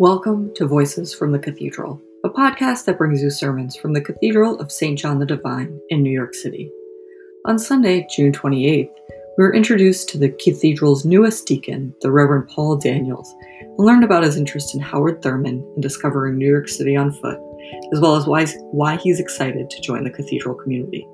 Welcome 0.00 0.54
to 0.54 0.66
Voices 0.66 1.12
from 1.12 1.30
the 1.30 1.38
Cathedral, 1.38 2.00
a 2.24 2.30
podcast 2.30 2.86
that 2.86 2.96
brings 2.96 3.22
you 3.22 3.28
sermons 3.28 3.76
from 3.76 3.92
the 3.92 4.00
Cathedral 4.00 4.58
of 4.58 4.72
St. 4.72 4.98
John 4.98 5.18
the 5.18 5.26
Divine 5.26 5.78
in 5.90 6.02
New 6.02 6.10
York 6.10 6.32
City. 6.32 6.72
On 7.44 7.58
Sunday, 7.58 8.06
June 8.10 8.32
28th, 8.32 8.88
we 9.36 9.44
were 9.44 9.54
introduced 9.54 10.08
to 10.08 10.16
the 10.16 10.30
cathedral's 10.30 11.04
newest 11.04 11.46
deacon, 11.46 11.94
the 12.00 12.10
Reverend 12.10 12.48
Paul 12.48 12.78
Daniels, 12.78 13.30
and 13.60 13.78
learned 13.78 14.02
about 14.02 14.22
his 14.22 14.38
interest 14.38 14.74
in 14.74 14.80
Howard 14.80 15.20
Thurman 15.20 15.62
and 15.74 15.82
discovering 15.82 16.38
New 16.38 16.48
York 16.48 16.70
City 16.70 16.96
on 16.96 17.12
foot, 17.12 17.38
as 17.92 18.00
well 18.00 18.16
as 18.16 18.26
why, 18.26 18.46
why 18.70 18.96
he's 18.96 19.20
excited 19.20 19.68
to 19.68 19.82
join 19.82 20.04
the 20.04 20.10
cathedral 20.10 20.54
community. 20.54 21.06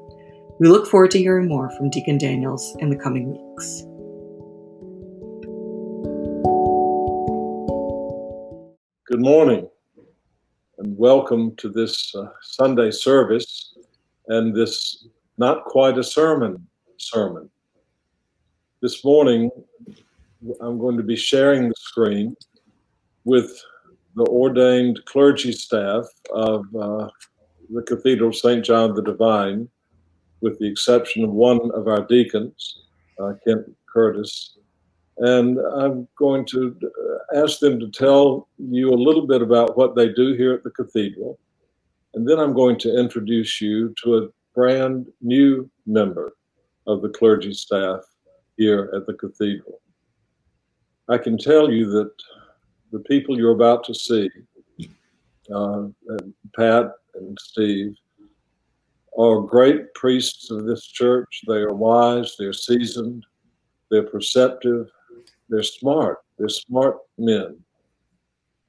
We 0.61 0.68
look 0.68 0.87
forward 0.87 1.11
to 1.11 1.18
hearing 1.18 1.48
more 1.48 1.71
from 1.71 1.91
Deacon 1.91 2.18
Daniels 2.18 2.77
in 2.79 2.91
the 2.91 2.96
coming 2.96 3.32
weeks. 3.32 3.84
Good 9.09 9.21
morning 9.21 9.69
and 10.79 10.99
welcome 10.99 11.55
to 11.59 11.69
this 11.69 12.13
uh, 12.17 12.27
Sunday 12.43 12.91
service 12.91 13.77
and 14.27 14.53
this 14.53 15.07
not 15.39 15.65
quite 15.65 15.96
a 15.96 16.03
sermon 16.03 16.67
sermon. 16.96 17.49
This 18.82 19.05
morning, 19.05 19.49
I'm 20.61 20.81
going 20.81 20.96
to 20.96 21.05
be 21.05 21.15
sharing 21.15 21.69
the 21.69 21.75
screen 21.79 22.35
with 23.25 23.63
the 24.17 24.25
ordained 24.25 25.05
clergy 25.05 25.53
staff 25.53 26.04
of 26.32 26.67
uh, 26.75 27.07
the 27.71 27.82
Cathedral 27.82 28.31
of 28.31 28.37
St. 28.37 28.65
John 28.65 28.93
the 28.93 29.03
Divine, 29.03 29.68
with 30.41 30.59
the 30.59 30.68
exception 30.68 31.23
of 31.23 31.31
one 31.31 31.71
of 31.75 31.87
our 31.87 32.05
deacons, 32.09 32.81
uh, 33.20 33.34
Kent 33.47 33.73
Curtis, 33.89 34.59
and 35.19 35.59
I'm 35.59 36.06
going 36.19 36.45
to 36.47 36.77
uh, 36.84 37.42
ask 37.42 37.59
them 37.59 37.81
to 37.81 37.91
tell 37.91 38.48
you 38.59 38.91
a 38.91 38.95
little 38.95 39.27
bit 39.27 39.41
about 39.41 39.77
what 39.77 39.95
they 39.95 40.12
do 40.12 40.34
here 40.34 40.53
at 40.53 40.62
the 40.62 40.70
cathedral. 40.70 41.39
And 42.14 42.28
then 42.28 42.39
I'm 42.39 42.53
going 42.53 42.78
to 42.81 42.98
introduce 42.98 43.61
you 43.61 43.95
to 44.03 44.19
a 44.19 44.28
brand 44.55 45.06
new 45.20 45.70
member 45.86 46.36
of 46.86 47.03
the 47.03 47.08
clergy 47.08 47.53
staff 47.53 48.00
here 48.56 48.91
at 48.95 49.06
the 49.06 49.14
cathedral. 49.14 49.81
I 51.08 51.19
can 51.19 51.39
tell 51.39 51.70
you 51.70 51.89
that 51.91 52.12
the 52.92 53.01
people 53.01 53.36
you're 53.36 53.53
about 53.53 53.84
to 53.84 53.95
see, 53.95 54.30
uh, 55.55 55.84
and 56.08 56.34
Pat 56.55 56.92
and 57.14 57.39
Steve, 57.41 57.95
are 59.19 59.41
great 59.41 59.95
priests 59.95 60.51
of 60.51 60.67
this 60.67 60.86
church. 60.86 61.42
They 61.47 61.61
are 61.61 61.73
wise, 61.73 62.34
they're 62.39 62.53
seasoned, 62.53 63.25
they're 63.91 64.08
perceptive, 64.08 64.91
they're 65.48 65.62
smart. 65.62 66.19
They're 66.39 66.48
smart 66.48 66.98
men. 67.19 67.58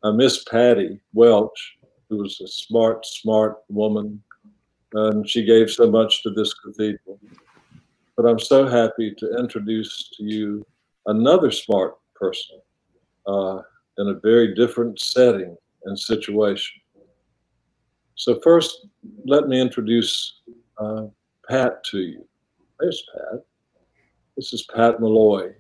I 0.04 0.12
miss 0.12 0.44
Patty 0.44 1.02
Welch, 1.14 1.78
who 2.10 2.18
was 2.18 2.40
a 2.42 2.48
smart, 2.48 3.06
smart 3.06 3.58
woman, 3.70 4.22
and 4.94 5.28
she 5.28 5.44
gave 5.44 5.70
so 5.70 5.90
much 5.90 6.24
to 6.24 6.30
this 6.30 6.54
cathedral. 6.54 7.20
But 8.16 8.26
I'm 8.26 8.40
so 8.40 8.68
happy 8.68 9.14
to 9.18 9.38
introduce 9.38 10.10
to 10.18 10.24
you 10.24 10.66
another 11.08 11.52
smart 11.52 11.96
person 12.16 12.60
uh, 13.26 13.62
in 13.98 14.10
a 14.10 14.20
very 14.22 14.56
different 14.56 15.00
setting 15.00 15.56
and 15.86 16.00
situation. 16.00 16.80
So 18.16 18.40
first, 18.42 18.88
let 19.26 19.48
me 19.48 19.60
introduce 19.60 20.42
uh, 20.78 21.08
Pat 21.48 21.84
to 21.86 22.00
you. 22.00 22.28
There's 22.80 23.04
Pat. 23.14 23.44
This 24.36 24.54
is 24.54 24.66
Pat 24.74 25.00
Malloy 25.00 25.54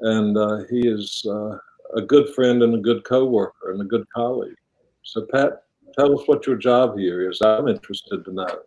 and 0.00 0.36
uh, 0.36 0.58
he 0.70 0.86
is 0.86 1.24
uh, 1.28 1.56
a 1.96 2.02
good 2.02 2.28
friend 2.34 2.62
and 2.62 2.74
a 2.74 2.78
good 2.78 3.04
coworker 3.04 3.72
and 3.72 3.80
a 3.80 3.84
good 3.84 4.04
colleague. 4.14 4.56
So, 5.02 5.26
Pat, 5.32 5.62
tell 5.98 6.18
us 6.18 6.26
what 6.26 6.46
your 6.46 6.56
job 6.56 6.98
here 6.98 7.30
is. 7.30 7.40
I'm 7.42 7.68
interested 7.68 8.24
to 8.24 8.32
know. 8.32 8.60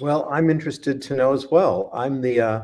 Well, 0.00 0.28
I'm 0.30 0.50
interested 0.50 1.02
to 1.02 1.16
know 1.16 1.32
as 1.32 1.50
well. 1.50 1.90
I'm 1.92 2.20
the 2.20 2.40
uh, 2.40 2.62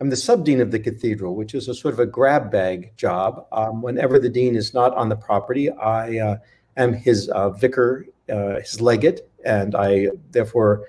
I'm 0.00 0.10
the 0.10 0.16
subdean 0.16 0.60
of 0.60 0.70
the 0.70 0.78
cathedral, 0.78 1.34
which 1.34 1.54
is 1.54 1.68
a 1.68 1.74
sort 1.74 1.94
of 1.94 2.00
a 2.00 2.06
grab 2.06 2.50
bag 2.50 2.92
job. 2.96 3.46
Um, 3.50 3.80
whenever 3.80 4.18
the 4.18 4.28
dean 4.28 4.54
is 4.54 4.74
not 4.74 4.94
on 4.94 5.08
the 5.08 5.16
property, 5.16 5.70
I 5.70 6.18
uh, 6.18 6.36
am 6.76 6.92
his 6.92 7.28
uh, 7.30 7.50
vicar, 7.50 8.06
uh, 8.30 8.60
his 8.60 8.80
legate, 8.80 9.22
and 9.44 9.74
I 9.74 10.08
therefore 10.30 10.86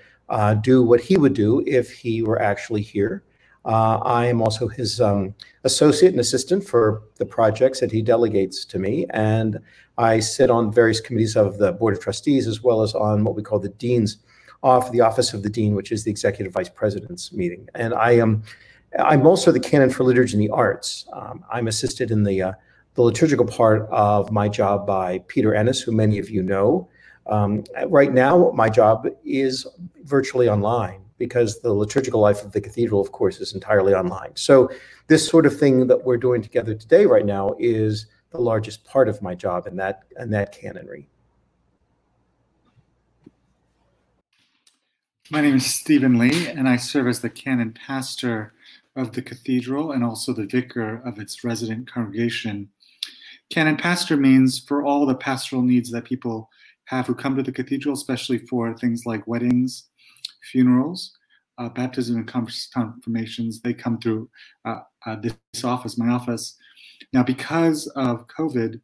do 0.62 0.84
what 0.84 1.00
he 1.00 1.17
would 1.17 1.34
do 1.34 1.63
if 1.66 1.91
he 1.91 2.22
were 2.22 2.41
actually 2.41 2.81
here. 2.81 3.23
Uh, 3.67 3.97
I 3.97 4.28
am 4.28 4.41
also 4.41 4.69
his 4.69 5.01
um, 5.01 5.35
associate 5.66 6.11
and 6.11 6.22
assistant 6.22 6.66
for 6.66 7.03
the 7.17 7.25
projects 7.25 7.81
that 7.81 7.91
he 7.91 8.01
delegates 8.01 8.63
to 8.63 8.79
me. 8.79 9.05
And 9.09 9.59
I 9.97 10.22
sit 10.22 10.50
on 10.50 10.72
various 10.72 11.01
committees 11.01 11.35
of 11.35 11.57
the 11.57 11.73
Board 11.73 11.94
of 11.94 12.00
Trustees, 12.00 12.47
as 12.47 12.63
well 12.63 12.81
as 12.81 12.95
on 12.95 13.25
what 13.25 13.35
we 13.35 13.44
call 13.44 13.59
the 13.59 13.69
Dean's 13.69 14.19
off 14.63 14.89
the 14.91 15.01
Office 15.01 15.33
of 15.33 15.44
the 15.44 15.50
Dean, 15.50 15.75
which 15.75 15.91
is 15.91 16.05
the 16.05 16.09
Executive 16.09 16.53
Vice 16.53 16.69
President's 16.69 17.33
meeting. 17.33 17.67
And 17.75 17.94
I 17.94 18.11
am 18.11 18.41
I'm 19.00 19.28
also 19.28 19.51
the 19.51 19.59
canon 19.59 19.89
for 19.89 20.05
liturgy 20.05 20.34
and 20.34 20.41
the 20.41 20.49
arts. 20.49 21.05
Um, 21.11 21.44
I'm 21.51 21.67
assisted 21.67 22.09
in 22.09 22.23
the 22.23 22.41
uh, 22.41 22.53
the 22.94 23.01
liturgical 23.01 23.45
part 23.45 23.88
of 23.91 24.31
my 24.31 24.47
job 24.47 24.88
by 24.88 25.19
Peter 25.28 25.53
Ennis, 25.53 25.81
who 25.81 25.91
many 25.91 26.19
of 26.19 26.29
you 26.29 26.41
know. 26.41 26.88
Um, 27.28 27.66
right 27.88 28.13
now, 28.13 28.51
my 28.51 28.69
job 28.69 29.07
is 29.25 29.67
virtually 30.05 30.47
online 30.47 31.01
because 31.17 31.61
the 31.61 31.73
liturgical 31.73 32.22
life 32.22 32.44
of 32.44 32.51
the 32.51 32.61
cathedral, 32.61 33.01
of 33.01 33.11
course, 33.11 33.39
is 33.39 33.53
entirely 33.53 33.94
online. 33.94 34.31
So 34.35 34.69
this 35.07 35.28
sort 35.28 35.45
of 35.45 35.57
thing 35.57 35.88
that 35.88 36.03
we're 36.03 36.17
doing 36.17 36.41
together 36.41 36.75
today 36.75 37.05
right 37.05 37.25
now 37.25 37.55
is 37.59 38.07
the 38.31 38.39
largest 38.39 38.83
part 38.85 39.09
of 39.09 39.22
my 39.22 39.35
job 39.35 39.67
in 39.67 39.75
that 39.78 40.03
in 40.19 40.29
that 40.31 40.53
canonry. 40.53 41.07
My 45.29 45.41
name 45.41 45.55
is 45.55 45.66
Stephen 45.66 46.17
Lee, 46.17 46.47
and 46.47 46.69
I 46.69 46.78
serve 46.78 47.07
as 47.07 47.19
the 47.19 47.29
canon 47.29 47.73
pastor 47.73 48.53
of 48.95 49.11
the 49.11 49.22
cathedral 49.22 49.91
and 49.91 50.03
also 50.03 50.34
the 50.34 50.45
vicar 50.45 51.01
of 51.05 51.19
its 51.19 51.44
resident 51.44 51.91
congregation. 51.91 52.69
Canon 53.49 53.78
pastor 53.78 54.17
means 54.17 54.59
for 54.59 54.84
all 54.84 55.05
the 55.05 55.16
pastoral 55.16 55.61
needs 55.61 55.91
that 55.91 56.05
people 56.05 56.49
have 56.85 57.07
who 57.07 57.13
come 57.13 57.35
to 57.35 57.44
the 57.44 57.51
cathedral, 57.51 57.94
especially 57.94 58.38
for 58.38 58.73
things 58.73 59.05
like 59.05 59.28
weddings, 59.28 59.89
funerals, 60.52 61.12
uh, 61.58 61.69
baptism 61.69 62.18
and 62.18 62.28
confirmations, 62.28 63.62
they 63.62 63.74
come 63.74 63.97
through 64.00 64.30
uh, 64.66 64.80
uh, 65.06 65.16
this 65.16 65.63
office, 65.63 65.97
my 65.97 66.09
office. 66.09 66.56
Now, 67.13 67.24
because 67.24 67.88
of 67.96 68.28
COVID 68.28 68.80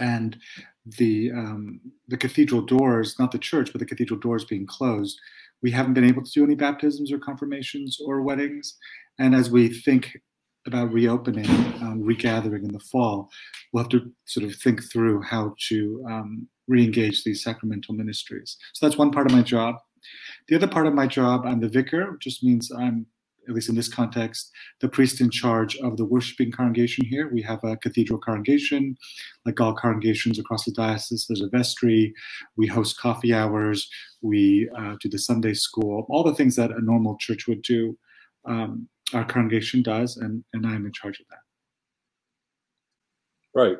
and 0.00 0.36
the 0.98 1.30
um, 1.32 1.80
the 2.08 2.16
cathedral 2.16 2.62
doors, 2.62 3.18
not 3.18 3.32
the 3.32 3.38
church, 3.38 3.72
but 3.72 3.80
the 3.80 3.86
cathedral 3.86 4.18
doors 4.18 4.44
being 4.44 4.66
closed, 4.66 5.18
we 5.62 5.70
haven't 5.70 5.94
been 5.94 6.04
able 6.04 6.22
to 6.22 6.30
do 6.30 6.44
any 6.44 6.54
baptisms 6.54 7.12
or 7.12 7.18
confirmations 7.18 7.98
or 8.04 8.22
weddings. 8.22 8.76
And 9.18 9.34
as 9.34 9.50
we 9.50 9.68
think 9.68 10.16
about 10.66 10.92
reopening, 10.92 11.48
um, 11.82 12.02
regathering 12.02 12.64
in 12.64 12.72
the 12.72 12.80
fall, 12.80 13.30
we'll 13.72 13.84
have 13.84 13.90
to 13.90 14.10
sort 14.26 14.46
of 14.46 14.54
think 14.56 14.82
through 14.90 15.22
how 15.22 15.54
to 15.68 16.04
um, 16.08 16.48
re-engage 16.68 17.24
these 17.24 17.42
sacramental 17.42 17.94
ministries. 17.94 18.56
So 18.74 18.86
that's 18.86 18.98
one 18.98 19.10
part 19.10 19.26
of 19.26 19.32
my 19.32 19.42
job. 19.42 19.76
The 20.50 20.56
other 20.56 20.66
part 20.66 20.88
of 20.88 20.94
my 20.94 21.06
job, 21.06 21.46
I'm 21.46 21.60
the 21.60 21.68
vicar, 21.68 22.10
which 22.10 22.22
just 22.22 22.42
means 22.42 22.72
I'm, 22.72 23.06
at 23.48 23.54
least 23.54 23.68
in 23.68 23.76
this 23.76 23.88
context, 23.88 24.50
the 24.80 24.88
priest 24.88 25.20
in 25.20 25.30
charge 25.30 25.76
of 25.76 25.96
the 25.96 26.04
worshiping 26.04 26.50
congregation 26.50 27.04
here. 27.04 27.30
We 27.32 27.40
have 27.42 27.62
a 27.62 27.76
cathedral 27.76 28.18
congregation, 28.18 28.96
like 29.46 29.60
all 29.60 29.74
congregations 29.74 30.40
across 30.40 30.64
the 30.64 30.72
diocese. 30.72 31.26
There's 31.28 31.40
a 31.40 31.48
vestry. 31.48 32.12
We 32.56 32.66
host 32.66 32.98
coffee 32.98 33.32
hours. 33.32 33.88
We 34.22 34.68
uh, 34.76 34.96
do 35.00 35.08
the 35.08 35.20
Sunday 35.20 35.54
school, 35.54 36.04
all 36.10 36.24
the 36.24 36.34
things 36.34 36.56
that 36.56 36.72
a 36.72 36.80
normal 36.80 37.16
church 37.18 37.46
would 37.46 37.62
do. 37.62 37.96
Um, 38.44 38.88
our 39.14 39.24
congregation 39.24 39.84
does, 39.84 40.16
and, 40.16 40.42
and 40.52 40.66
I'm 40.66 40.84
in 40.84 40.92
charge 40.92 41.20
of 41.20 41.26
that. 41.30 41.44
Right. 43.54 43.76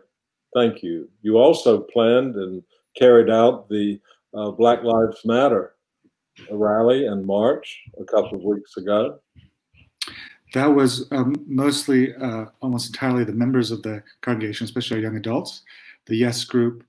Thank 0.55 0.85
you. 0.85 1.09
You 1.23 1.37
also 1.37 1.81
planned 1.81 2.37
and 2.37 2.63
carried 2.97 3.29
out 3.29 3.69
the 3.69 4.01
uh, 4.35 4.53
Black 4.53 4.85
Lives 4.85 5.25
Matter 5.25 5.75
rally 6.51 7.07
in 7.07 7.27
March 7.27 7.81
a 8.01 8.05
couple 8.05 8.39
of 8.39 8.45
weeks 8.45 8.77
ago. 8.77 9.21
That 10.55 10.67
was 10.67 11.07
um, 11.13 11.37
mostly, 11.47 12.15
uh, 12.17 12.47
almost 12.61 12.89
entirely, 12.89 13.25
the 13.25 13.33
members 13.33 13.71
of 13.71 13.83
the 13.83 14.03
congregation, 14.21 14.65
especially 14.65 14.97
our 14.97 15.03
young 15.03 15.17
adults, 15.17 15.63
the 16.07 16.17
Yes 16.17 16.45
group, 16.45 16.83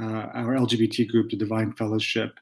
uh, 0.00 0.28
our 0.34 0.54
LGBT 0.54 1.08
group, 1.08 1.30
the 1.30 1.36
Divine 1.36 1.72
Fellowship, 1.72 2.38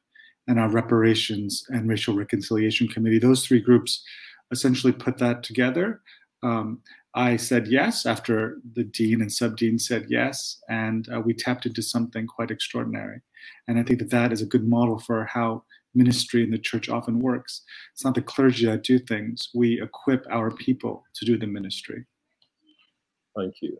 and 0.48 0.60
our 0.60 0.68
Reparations 0.68 1.64
and 1.68 1.88
Racial 1.88 2.14
Reconciliation 2.14 2.88
Committee. 2.88 3.18
Those 3.18 3.46
three 3.46 3.60
groups 3.60 4.04
essentially 4.50 4.92
put 4.92 5.18
that 5.18 5.42
together. 5.42 6.02
Um, 6.42 6.82
I 7.14 7.36
said 7.36 7.66
yes 7.68 8.04
after 8.04 8.58
the 8.74 8.84
dean 8.84 9.22
and 9.22 9.32
sub 9.32 9.56
dean 9.56 9.78
said 9.78 10.06
yes, 10.10 10.58
and 10.68 11.08
uh, 11.12 11.20
we 11.20 11.32
tapped 11.32 11.64
into 11.64 11.80
something 11.80 12.26
quite 12.26 12.50
extraordinary. 12.50 13.22
And 13.66 13.78
I 13.78 13.82
think 13.82 14.00
that 14.00 14.10
that 14.10 14.32
is 14.32 14.42
a 14.42 14.46
good 14.46 14.68
model 14.68 14.98
for 14.98 15.24
how 15.24 15.64
ministry 15.96 16.44
in 16.44 16.50
the 16.50 16.58
church 16.58 16.88
often 16.88 17.18
works. 17.18 17.62
It's 17.92 18.04
not 18.04 18.14
the 18.14 18.22
clergy 18.22 18.66
that 18.66 18.84
do 18.84 18.98
things. 18.98 19.48
We 19.54 19.80
equip 19.82 20.26
our 20.30 20.50
people 20.50 21.04
to 21.14 21.24
do 21.24 21.38
the 21.38 21.46
ministry. 21.46 22.04
Thank 23.36 23.54
you. 23.60 23.78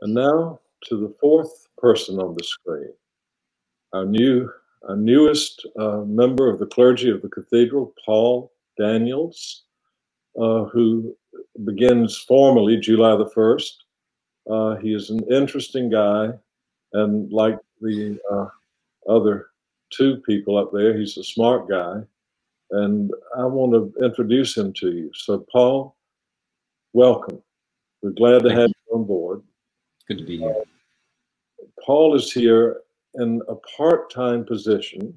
And 0.00 0.14
now 0.14 0.60
to 0.84 0.96
the 0.96 1.14
fourth 1.20 1.66
person 1.78 2.18
on 2.18 2.34
the 2.36 2.44
screen, 2.44 2.92
our 3.92 4.06
new, 4.06 4.50
our 4.88 4.96
newest 4.96 5.66
uh, 5.78 6.02
member 6.06 6.48
of 6.48 6.58
the 6.58 6.66
clergy 6.66 7.10
of 7.10 7.22
the 7.22 7.28
cathedral, 7.28 7.94
Paul 8.04 8.52
Daniels, 8.78 9.64
uh, 10.40 10.64
who 10.64 11.14
begins 11.64 12.16
formally 12.16 12.78
July 12.78 13.16
the 13.16 13.26
1st. 13.26 13.70
Uh, 14.50 14.76
he 14.76 14.94
is 14.94 15.10
an 15.10 15.20
interesting 15.30 15.90
guy, 15.90 16.30
and 16.94 17.30
like 17.32 17.58
the 17.80 18.18
uh, 18.32 18.46
other 19.08 19.49
two 19.90 20.18
people 20.26 20.56
up 20.56 20.70
there, 20.72 20.96
he's 20.96 21.16
a 21.18 21.24
smart 21.24 21.68
guy. 21.68 22.00
And 22.72 23.10
I 23.36 23.44
want 23.44 23.72
to 23.72 24.04
introduce 24.04 24.56
him 24.56 24.72
to 24.74 24.92
you. 24.92 25.10
So, 25.14 25.44
Paul, 25.50 25.96
welcome. 26.92 27.42
We're 28.02 28.10
glad 28.10 28.42
to 28.42 28.48
Thank 28.48 28.60
have 28.60 28.68
you. 28.68 28.74
you 28.90 28.96
on 28.96 29.04
board. 29.04 29.42
Good 30.06 30.18
to 30.18 30.24
be 30.24 30.44
uh, 30.44 30.48
here. 30.48 30.64
Paul 31.84 32.14
is 32.14 32.32
here 32.32 32.80
in 33.14 33.42
a 33.48 33.56
part 33.76 34.12
time 34.12 34.44
position 34.44 35.14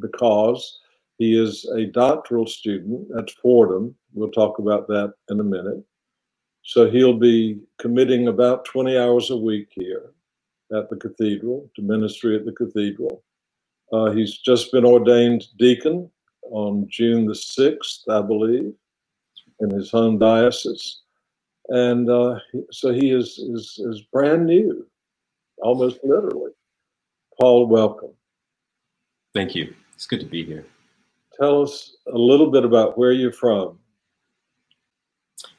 because 0.00 0.80
he 1.18 1.38
is 1.38 1.64
a 1.76 1.86
doctoral 1.86 2.46
student 2.46 3.08
at 3.18 3.30
Fordham. 3.42 3.94
We'll 4.14 4.30
talk 4.30 4.58
about 4.58 4.86
that 4.88 5.12
in 5.30 5.40
a 5.40 5.44
minute. 5.44 5.84
So 6.62 6.90
he'll 6.90 7.18
be 7.18 7.60
committing 7.78 8.28
about 8.28 8.64
20 8.64 8.96
hours 8.96 9.30
a 9.30 9.36
week 9.36 9.68
here 9.70 10.12
at 10.72 10.88
the 10.90 10.96
cathedral 10.96 11.70
to 11.76 11.82
ministry 11.82 12.36
at 12.36 12.44
the 12.44 12.52
cathedral. 12.52 13.22
Uh, 13.92 14.10
he's 14.10 14.38
just 14.38 14.70
been 14.72 14.84
ordained 14.84 15.44
deacon 15.58 16.10
on 16.50 16.86
June 16.88 17.26
the 17.26 17.32
6th, 17.32 18.08
I 18.08 18.20
believe, 18.20 18.72
in 19.60 19.70
his 19.70 19.90
home 19.90 20.18
diocese. 20.18 21.00
And 21.68 22.08
uh, 22.08 22.38
so 22.70 22.92
he 22.92 23.10
is, 23.10 23.38
is, 23.38 23.78
is 23.84 24.02
brand 24.12 24.46
new, 24.46 24.86
almost 25.58 25.98
literally. 26.02 26.52
Paul, 27.38 27.66
welcome. 27.66 28.10
Thank 29.34 29.54
you. 29.54 29.74
It's 29.94 30.06
good 30.06 30.20
to 30.20 30.26
be 30.26 30.44
here. 30.44 30.64
Tell 31.38 31.62
us 31.62 31.96
a 32.12 32.16
little 32.18 32.50
bit 32.50 32.64
about 32.64 32.98
where 32.98 33.12
you're 33.12 33.32
from. 33.32 33.78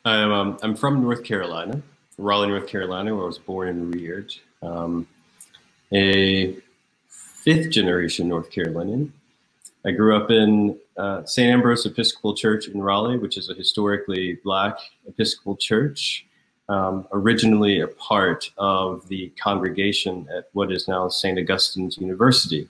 I'm, 0.06 0.32
um, 0.32 0.58
I'm 0.62 0.76
from 0.76 1.02
North 1.02 1.24
Carolina, 1.24 1.82
Raleigh, 2.18 2.48
North 2.48 2.68
Carolina, 2.68 3.14
where 3.14 3.24
I 3.24 3.28
was 3.28 3.38
born 3.38 3.70
and 3.70 3.94
reared. 3.94 4.34
Um, 4.62 5.08
a 5.94 6.58
fifth 7.50 7.72
generation 7.72 8.28
North 8.28 8.52
Carolinian. 8.52 9.12
I 9.84 9.90
grew 9.90 10.16
up 10.16 10.30
in 10.30 10.78
uh, 10.98 11.26
St. 11.26 11.52
Ambrose 11.52 11.84
Episcopal 11.84 12.36
Church 12.36 12.68
in 12.68 12.80
Raleigh, 12.80 13.18
which 13.18 13.40
is 13.40 13.50
a 13.50 13.56
historically 13.56 14.38
black 14.44 14.78
Episcopal 15.08 15.56
church, 15.56 16.28
um, 16.68 17.08
originally 17.12 17.80
a 17.80 17.88
part 17.88 18.52
of 18.60 19.08
the 19.08 19.30
congregation 19.30 20.28
at 20.32 20.50
what 20.54 20.72
is 20.72 20.88
now 20.88 21.10
St. 21.10 21.40
Augustine's 21.40 21.98
University, 21.98 22.70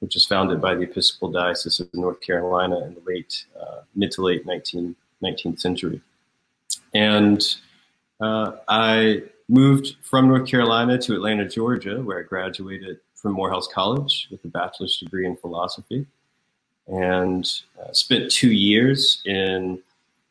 which 0.00 0.14
was 0.14 0.24
founded 0.24 0.60
by 0.60 0.74
the 0.74 0.82
Episcopal 0.82 1.30
Diocese 1.30 1.78
of 1.78 1.88
North 1.94 2.20
Carolina 2.20 2.84
in 2.86 2.94
the 2.94 3.02
late, 3.06 3.44
uh, 3.56 3.82
mid 3.94 4.10
to 4.10 4.22
late 4.22 4.44
19, 4.44 4.96
19th 5.22 5.60
century. 5.60 6.00
And 6.92 7.40
uh, 8.20 8.56
I 8.66 9.22
moved 9.48 9.96
from 10.02 10.28
North 10.28 10.46
Carolina 10.48 10.98
to 10.98 11.14
Atlanta, 11.14 11.48
Georgia, 11.48 12.02
where 12.02 12.20
I 12.20 12.22
graduated 12.22 13.00
from 13.14 13.32
Morehouse 13.32 13.68
College 13.68 14.28
with 14.30 14.44
a 14.44 14.48
bachelor's 14.48 14.98
degree 14.98 15.26
in 15.26 15.36
philosophy 15.36 16.06
and 16.86 17.46
uh, 17.80 17.92
spent 17.92 18.30
two 18.30 18.52
years 18.52 19.20
in 19.24 19.80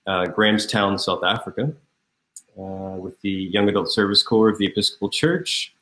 uh, 0.07 0.25
Grahamstown, 0.27 0.97
South 0.97 1.23
Africa, 1.23 1.73
uh, 2.57 2.97
with 2.97 3.19
the 3.21 3.29
Young 3.29 3.69
Adult 3.69 3.91
Service 3.91 4.23
Corps 4.23 4.49
of 4.49 4.57
the 4.57 4.65
Episcopal 4.65 5.09
Church. 5.09 5.73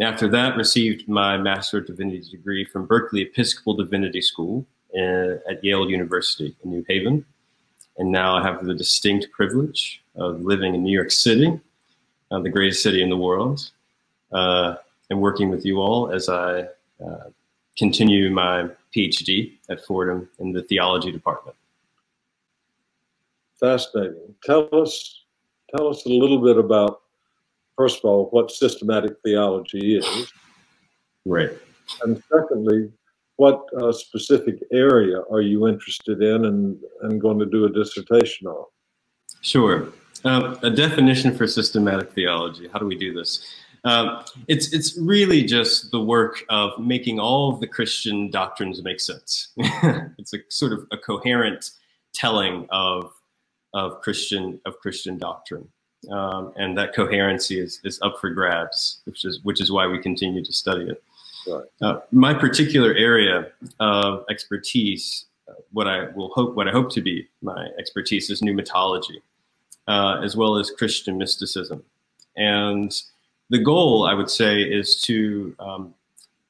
After 0.00 0.28
that, 0.28 0.56
received 0.56 1.08
my 1.08 1.36
Master 1.36 1.78
of 1.78 1.86
Divinity 1.86 2.30
degree 2.30 2.64
from 2.64 2.86
Berkeley 2.86 3.22
Episcopal 3.22 3.74
Divinity 3.74 4.22
School 4.22 4.66
uh, 4.96 5.36
at 5.50 5.62
Yale 5.62 5.90
University 5.90 6.54
in 6.64 6.70
New 6.70 6.84
Haven. 6.88 7.24
And 7.98 8.12
now 8.12 8.36
I 8.36 8.42
have 8.42 8.64
the 8.64 8.74
distinct 8.74 9.30
privilege 9.32 10.02
of 10.14 10.42
living 10.42 10.74
in 10.74 10.82
New 10.82 10.92
York 10.92 11.10
City, 11.10 11.58
uh, 12.30 12.40
the 12.40 12.50
greatest 12.50 12.82
city 12.82 13.02
in 13.02 13.08
the 13.08 13.16
world, 13.16 13.70
uh, 14.32 14.76
and 15.10 15.20
working 15.20 15.50
with 15.50 15.64
you 15.64 15.78
all 15.78 16.10
as 16.10 16.28
I 16.28 16.66
continue 17.76 18.30
my 18.30 18.68
PhD 18.94 19.52
at 19.68 19.84
Fordham 19.84 20.28
in 20.38 20.52
the 20.52 20.62
theology 20.62 21.12
department. 21.12 21.56
Fascinating. 23.60 24.34
Tell 24.44 24.68
us, 24.72 25.24
tell 25.74 25.88
us 25.88 26.04
a 26.06 26.08
little 26.08 26.38
bit 26.38 26.56
about, 26.56 27.02
first 27.76 27.98
of 27.98 28.04
all, 28.06 28.26
what 28.30 28.50
systematic 28.50 29.16
theology 29.22 29.98
is. 29.98 30.32
Right. 31.24 31.50
And 32.02 32.22
secondly, 32.32 32.90
what 33.36 33.64
uh, 33.78 33.92
specific 33.92 34.62
area 34.72 35.20
are 35.30 35.42
you 35.42 35.68
interested 35.68 36.22
in 36.22 36.46
and, 36.46 36.78
and 37.02 37.20
going 37.20 37.38
to 37.38 37.46
do 37.46 37.66
a 37.66 37.68
dissertation 37.70 38.46
on? 38.46 38.64
Sure. 39.42 39.92
Uh, 40.24 40.56
a 40.62 40.70
definition 40.70 41.36
for 41.36 41.46
systematic 41.46 42.12
theology. 42.12 42.68
How 42.72 42.78
do 42.78 42.86
we 42.86 42.96
do 42.96 43.12
this? 43.12 43.44
Um, 43.84 44.24
it's 44.48 44.72
it's 44.72 44.98
really 44.98 45.44
just 45.44 45.92
the 45.92 46.00
work 46.00 46.44
of 46.48 46.76
making 46.78 47.20
all 47.20 47.54
of 47.54 47.60
the 47.60 47.68
Christian 47.68 48.30
doctrines 48.30 48.82
make 48.82 48.98
sense. 48.98 49.50
it's 50.18 50.34
a 50.34 50.38
sort 50.48 50.72
of 50.72 50.86
a 50.90 50.98
coherent 50.98 51.70
telling 52.12 52.66
of 52.70 53.12
of 53.74 54.00
Christian 54.00 54.60
of 54.66 54.78
Christian 54.80 55.18
doctrine, 55.18 55.68
um, 56.10 56.52
and 56.56 56.76
that 56.76 56.94
coherency 56.94 57.60
is 57.60 57.80
is 57.84 58.00
up 58.02 58.18
for 58.20 58.30
grabs, 58.30 59.02
which 59.04 59.24
is 59.24 59.40
which 59.44 59.60
is 59.60 59.70
why 59.70 59.86
we 59.86 60.00
continue 60.00 60.44
to 60.44 60.52
study 60.52 60.90
it. 60.90 61.02
Right. 61.46 61.64
Uh, 61.80 62.00
my 62.10 62.34
particular 62.34 62.92
area 62.94 63.52
of 63.78 64.24
expertise, 64.28 65.26
uh, 65.48 65.52
what 65.72 65.86
I 65.86 66.08
will 66.08 66.30
hope, 66.30 66.56
what 66.56 66.66
I 66.66 66.72
hope 66.72 66.90
to 66.94 67.00
be 67.00 67.28
my 67.40 67.68
expertise 67.78 68.30
is 68.30 68.42
pneumatology, 68.42 69.20
uh, 69.88 70.20
as 70.22 70.36
well 70.36 70.56
as 70.56 70.70
Christian 70.70 71.18
mysticism, 71.18 71.82
and 72.36 72.92
the 73.50 73.58
goal, 73.58 74.06
I 74.06 74.14
would 74.14 74.30
say, 74.30 74.62
is 74.62 75.00
to 75.02 75.54
um, 75.58 75.94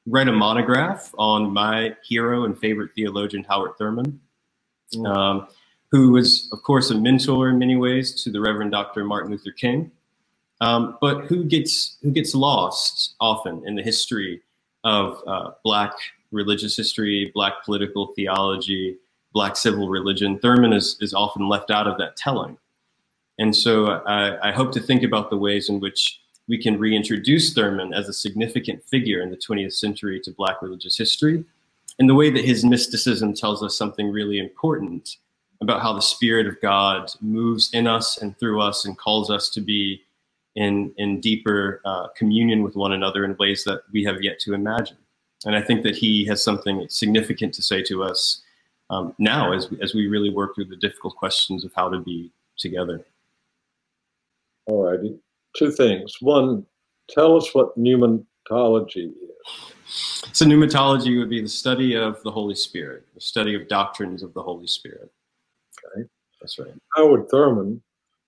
write 0.07 0.27
a 0.27 0.31
monograph 0.31 1.13
on 1.17 1.51
my 1.51 1.95
hero 2.03 2.45
and 2.45 2.57
favorite 2.57 2.91
theologian, 2.95 3.43
Howard 3.43 3.77
Thurman, 3.77 4.19
mm. 4.93 5.07
um, 5.07 5.47
who 5.91 6.11
was, 6.11 6.49
of 6.51 6.63
course, 6.63 6.89
a 6.89 6.95
mentor 6.95 7.49
in 7.49 7.59
many 7.59 7.75
ways 7.75 8.23
to 8.23 8.31
the 8.31 8.41
Reverend 8.41 8.71
Dr. 8.71 9.03
Martin 9.03 9.31
Luther 9.31 9.51
King, 9.51 9.91
um, 10.59 10.97
but 10.99 11.25
who 11.25 11.43
gets 11.43 11.97
who 12.01 12.11
gets 12.11 12.33
lost 12.33 13.15
often 13.19 13.63
in 13.67 13.75
the 13.75 13.83
history 13.83 14.41
of 14.83 15.21
uh, 15.27 15.51
Black 15.63 15.93
religious 16.31 16.75
history, 16.75 17.31
Black 17.33 17.63
political 17.63 18.07
theology, 18.15 18.97
Black 19.33 19.55
civil 19.55 19.89
religion. 19.89 20.39
Thurman 20.39 20.73
is, 20.73 20.97
is 20.99 21.13
often 21.13 21.47
left 21.47 21.71
out 21.71 21.87
of 21.87 21.97
that 21.97 22.15
telling. 22.15 22.57
And 23.39 23.55
so 23.55 23.87
I, 24.05 24.49
I 24.49 24.51
hope 24.51 24.71
to 24.73 24.79
think 24.79 25.03
about 25.03 25.29
the 25.29 25.37
ways 25.37 25.69
in 25.69 25.79
which 25.79 26.19
we 26.47 26.57
can 26.57 26.79
reintroduce 26.79 27.53
Thurman 27.53 27.93
as 27.93 28.07
a 28.07 28.13
significant 28.13 28.83
figure 28.83 29.21
in 29.21 29.29
the 29.29 29.37
20th 29.37 29.73
century 29.73 30.19
to 30.21 30.31
Black 30.31 30.61
religious 30.61 30.97
history, 30.97 31.43
and 31.99 32.09
the 32.09 32.15
way 32.15 32.29
that 32.29 32.45
his 32.45 32.63
mysticism 32.63 33.33
tells 33.33 33.63
us 33.63 33.77
something 33.77 34.09
really 34.09 34.39
important 34.39 35.17
about 35.61 35.81
how 35.81 35.93
the 35.93 36.01
Spirit 36.01 36.47
of 36.47 36.61
God 36.61 37.11
moves 37.19 37.73
in 37.73 37.87
us 37.87 38.17
and 38.17 38.37
through 38.37 38.61
us 38.61 38.85
and 38.85 38.97
calls 38.97 39.29
us 39.29 39.49
to 39.49 39.61
be 39.61 40.03
in, 40.55 40.93
in 40.97 41.19
deeper 41.19 41.81
uh, 41.85 42.07
communion 42.15 42.63
with 42.63 42.75
one 42.75 42.93
another 42.93 43.25
in 43.25 43.35
ways 43.37 43.63
that 43.63 43.81
we 43.91 44.03
have 44.03 44.21
yet 44.21 44.39
to 44.39 44.53
imagine. 44.53 44.97
And 45.45 45.55
I 45.55 45.61
think 45.61 45.83
that 45.83 45.95
he 45.95 46.25
has 46.25 46.43
something 46.43 46.87
significant 46.89 47.53
to 47.55 47.61
say 47.61 47.83
to 47.83 48.03
us 48.03 48.41
um, 48.89 49.13
now 49.19 49.51
as 49.51 49.69
as 49.81 49.93
we 49.93 50.07
really 50.07 50.29
work 50.29 50.55
through 50.55 50.65
the 50.65 50.75
difficult 50.77 51.15
questions 51.15 51.65
of 51.65 51.71
how 51.75 51.89
to 51.89 51.99
be 51.99 52.31
together. 52.57 53.05
All 54.67 54.83
righty 54.83 55.19
two 55.57 55.71
things. 55.71 56.15
One, 56.21 56.65
tell 57.09 57.35
us 57.35 57.53
what 57.53 57.77
pneumatology 57.77 59.09
is. 59.09 59.73
So, 60.33 60.45
pneumatology 60.45 61.17
would 61.17 61.29
be 61.29 61.41
the 61.41 61.49
study 61.49 61.95
of 61.95 62.21
the 62.23 62.31
Holy 62.31 62.55
Spirit, 62.55 63.05
the 63.15 63.21
study 63.21 63.55
of 63.55 63.67
doctrines 63.67 64.21
of 64.23 64.33
the 64.33 64.43
Holy 64.43 64.67
Spirit. 64.67 65.11
Okay. 65.95 66.07
That's 66.41 66.59
right. 66.59 66.73
Howard 66.95 67.29
Thurman 67.29 67.81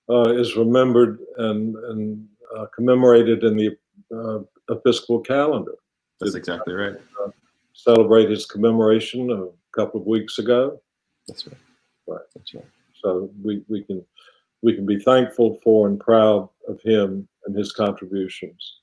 uh, 0.10 0.34
is 0.34 0.56
remembered 0.56 1.20
and, 1.38 1.76
and 1.76 2.28
uh, 2.56 2.66
commemorated 2.76 3.44
in 3.44 3.58
the 3.58 3.78
uh, 4.16 4.40
Episcopal 4.74 5.20
calendar. 5.20 5.76
That's 6.20 6.34
Did, 6.34 6.40
exactly 6.40 6.74
right. 6.74 6.96
Uh, 7.24 7.30
celebrate 7.74 8.30
his 8.30 8.46
commemoration 8.46 9.30
a 9.32 9.48
couple 9.78 10.02
of 10.02 10.08
weeks 10.08 10.40
ago. 10.40 10.82
That's 11.28 11.46
right. 11.46 11.58
Right. 12.08 12.26
That's 12.36 12.54
right. 12.54 12.66
So 13.04 13.30
we, 13.44 13.64
we 13.68 13.84
can 13.84 14.04
we 14.62 14.74
can 14.76 14.86
be 14.86 15.00
thankful 15.00 15.60
for 15.64 15.88
and 15.88 16.00
proud 16.00 16.50
of 16.68 16.82
him 16.82 17.28
and 17.46 17.56
his 17.56 17.72
contributions. 17.72 18.80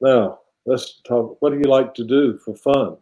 Now, 0.00 0.40
let's 0.66 1.00
talk. 1.06 1.40
What 1.40 1.50
do 1.50 1.58
you 1.58 1.64
like 1.64 1.94
to 1.94 2.04
do 2.04 2.38
for 2.38 2.54
fun? 2.54 2.96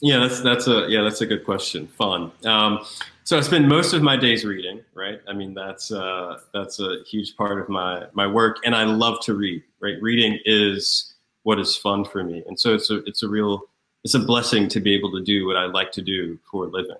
Yeah, 0.00 0.18
that's 0.18 0.40
that's 0.40 0.66
a 0.66 0.86
yeah 0.88 1.02
that's 1.02 1.20
a 1.20 1.26
good 1.26 1.44
question. 1.44 1.86
Fun. 1.86 2.32
Um, 2.44 2.84
so 3.22 3.38
I 3.38 3.40
spend 3.40 3.68
most 3.68 3.94
of 3.94 4.02
my 4.02 4.16
days 4.16 4.44
reading, 4.44 4.82
right? 4.92 5.20
I 5.26 5.32
mean, 5.32 5.54
that's 5.54 5.92
uh, 5.92 6.40
that's 6.52 6.80
a 6.80 6.98
huge 7.06 7.36
part 7.36 7.60
of 7.60 7.68
my 7.68 8.06
my 8.12 8.26
work, 8.26 8.58
and 8.64 8.74
I 8.74 8.84
love 8.84 9.20
to 9.22 9.34
read. 9.34 9.62
Right, 9.80 9.96
reading 10.02 10.40
is 10.44 11.14
what 11.44 11.60
is 11.60 11.76
fun 11.76 12.04
for 12.04 12.24
me, 12.24 12.42
and 12.46 12.58
so 12.58 12.74
it's 12.74 12.90
a 12.90 12.96
it's 13.04 13.22
a 13.22 13.28
real 13.28 13.62
it's 14.02 14.14
a 14.14 14.18
blessing 14.18 14.68
to 14.68 14.80
be 14.80 14.94
able 14.94 15.12
to 15.12 15.22
do 15.22 15.46
what 15.46 15.56
I 15.56 15.64
like 15.66 15.92
to 15.92 16.02
do 16.02 16.38
for 16.50 16.66
a 16.66 16.68
living. 16.68 16.96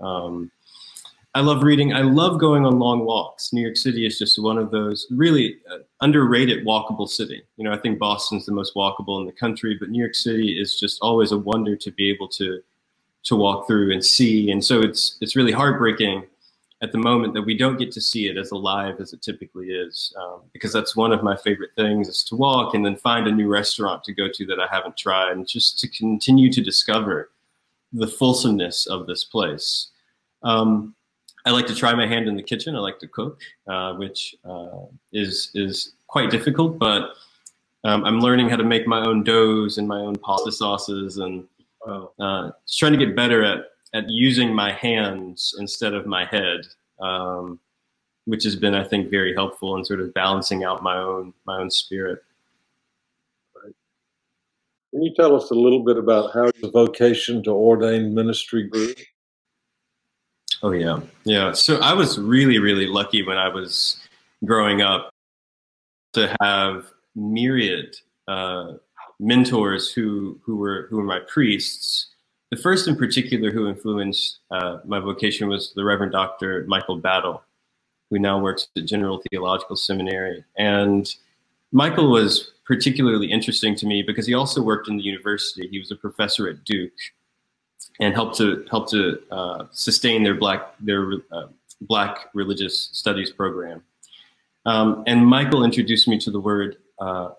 Um, 0.00 0.50
I 1.36 1.40
love 1.40 1.64
reading. 1.64 1.92
I 1.92 2.02
love 2.02 2.38
going 2.38 2.64
on 2.64 2.78
long 2.78 3.04
walks. 3.04 3.52
New 3.52 3.60
York 3.60 3.76
City 3.76 4.06
is 4.06 4.18
just 4.18 4.40
one 4.40 4.56
of 4.56 4.70
those 4.70 5.08
really 5.10 5.58
uh, 5.68 5.78
underrated 6.00 6.64
walkable 6.64 7.08
city. 7.08 7.42
You 7.56 7.64
know, 7.64 7.72
I 7.72 7.76
think 7.76 7.98
Boston's 7.98 8.46
the 8.46 8.52
most 8.52 8.76
walkable 8.76 9.18
in 9.18 9.26
the 9.26 9.32
country, 9.32 9.76
but 9.78 9.90
New 9.90 9.98
York 9.98 10.14
City 10.14 10.60
is 10.60 10.78
just 10.78 11.00
always 11.02 11.32
a 11.32 11.38
wonder 11.38 11.74
to 11.74 11.90
be 11.90 12.08
able 12.08 12.28
to 12.28 12.60
to 13.24 13.36
walk 13.36 13.66
through 13.66 13.92
and 13.92 14.04
see. 14.04 14.50
And 14.50 14.64
so 14.64 14.80
it's 14.80 15.16
it's 15.20 15.34
really 15.34 15.50
heartbreaking 15.50 16.24
at 16.82 16.92
the 16.92 16.98
moment 16.98 17.34
that 17.34 17.42
we 17.42 17.56
don't 17.56 17.78
get 17.78 17.90
to 17.92 18.00
see 18.00 18.28
it 18.28 18.36
as 18.36 18.52
alive 18.52 19.00
as 19.00 19.12
it 19.12 19.22
typically 19.22 19.68
is, 19.70 20.14
um, 20.20 20.42
because 20.52 20.72
that's 20.72 20.94
one 20.94 21.12
of 21.12 21.22
my 21.22 21.34
favorite 21.34 21.70
things 21.74 22.08
is 22.08 22.22
to 22.24 22.36
walk 22.36 22.74
and 22.74 22.84
then 22.84 22.94
find 22.94 23.26
a 23.26 23.32
new 23.32 23.48
restaurant 23.48 24.04
to 24.04 24.12
go 24.12 24.28
to 24.32 24.46
that 24.46 24.60
I 24.60 24.68
haven't 24.70 24.96
tried, 24.96 25.32
and 25.32 25.48
just 25.48 25.80
to 25.80 25.88
continue 25.88 26.52
to 26.52 26.62
discover 26.62 27.30
the 27.92 28.06
fulsomeness 28.06 28.86
of 28.86 29.06
this 29.06 29.24
place. 29.24 29.88
Um, 30.44 30.94
I 31.44 31.50
like 31.50 31.66
to 31.66 31.74
try 31.74 31.94
my 31.94 32.06
hand 32.06 32.26
in 32.26 32.36
the 32.36 32.42
kitchen. 32.42 32.74
I 32.74 32.78
like 32.78 32.98
to 33.00 33.08
cook, 33.08 33.40
uh, 33.66 33.94
which 33.94 34.34
uh, 34.44 34.86
is 35.12 35.50
is 35.54 35.92
quite 36.06 36.30
difficult, 36.30 36.78
but 36.78 37.10
um, 37.84 38.04
I'm 38.04 38.20
learning 38.20 38.48
how 38.48 38.56
to 38.56 38.64
make 38.64 38.86
my 38.86 39.04
own 39.04 39.24
doughs 39.24 39.76
and 39.76 39.86
my 39.86 39.98
own 39.98 40.16
pasta 40.16 40.50
sauces 40.50 41.18
and 41.18 41.44
uh, 41.86 42.50
just 42.66 42.78
trying 42.78 42.92
to 42.92 42.98
get 42.98 43.14
better 43.14 43.44
at 43.44 43.66
at 43.92 44.08
using 44.08 44.52
my 44.52 44.72
hands 44.72 45.54
instead 45.58 45.94
of 45.94 46.06
my 46.06 46.24
head, 46.24 46.66
um, 47.00 47.60
which 48.24 48.42
has 48.44 48.56
been, 48.56 48.74
I 48.74 48.82
think, 48.82 49.08
very 49.08 49.34
helpful 49.34 49.76
in 49.76 49.84
sort 49.84 50.00
of 50.00 50.12
balancing 50.14 50.64
out 50.64 50.82
my 50.82 50.96
own 50.96 51.34
my 51.46 51.58
own 51.58 51.70
spirit. 51.70 52.22
Right. 53.54 53.74
Can 54.92 55.02
you 55.02 55.14
tell 55.14 55.36
us 55.36 55.50
a 55.50 55.54
little 55.54 55.84
bit 55.84 55.98
about 55.98 56.32
how 56.32 56.50
the 56.62 56.70
vocation 56.70 57.42
to 57.44 57.50
ordained 57.50 58.14
ministry 58.14 58.62
grew? 58.64 58.94
Oh 60.64 60.70
yeah, 60.70 61.00
yeah. 61.24 61.52
So 61.52 61.76
I 61.80 61.92
was 61.92 62.18
really, 62.18 62.58
really 62.58 62.86
lucky 62.86 63.22
when 63.22 63.36
I 63.36 63.48
was 63.48 64.00
growing 64.46 64.80
up 64.80 65.10
to 66.14 66.34
have 66.40 66.86
myriad 67.14 67.94
uh, 68.28 68.72
mentors 69.20 69.92
who 69.92 70.40
who 70.42 70.56
were 70.56 70.86
who 70.88 70.96
were 70.96 71.04
my 71.04 71.20
priests. 71.28 72.06
The 72.50 72.56
first 72.56 72.88
in 72.88 72.96
particular 72.96 73.50
who 73.50 73.68
influenced 73.68 74.38
uh, 74.50 74.78
my 74.86 75.00
vocation 75.00 75.48
was 75.50 75.74
the 75.74 75.84
Reverend 75.84 76.12
Dr. 76.12 76.64
Michael 76.66 76.96
Battle, 76.96 77.42
who 78.08 78.18
now 78.18 78.40
works 78.40 78.66
at 78.74 78.86
General 78.86 79.20
Theological 79.30 79.76
Seminary. 79.76 80.42
And 80.56 81.14
Michael 81.72 82.10
was 82.10 82.52
particularly 82.64 83.30
interesting 83.30 83.76
to 83.76 83.86
me 83.86 84.02
because 84.02 84.26
he 84.26 84.32
also 84.32 84.62
worked 84.62 84.88
in 84.88 84.96
the 84.96 85.02
university. 85.02 85.68
He 85.68 85.78
was 85.78 85.90
a 85.90 85.96
professor 85.96 86.48
at 86.48 86.64
Duke 86.64 86.92
and 88.00 88.14
helped 88.14 88.36
to 88.36 88.64
help 88.70 88.90
to 88.90 89.20
uh, 89.30 89.66
sustain 89.72 90.22
their 90.22 90.34
black 90.34 90.74
their 90.80 91.12
uh, 91.30 91.46
black 91.82 92.28
religious 92.34 92.88
studies 92.92 93.30
program. 93.30 93.82
Um, 94.66 95.04
and 95.06 95.26
Michael 95.26 95.64
introduced 95.64 96.08
me 96.08 96.18
to 96.20 96.30
the 96.30 96.40
word 96.40 96.76
uh, 96.98 97.30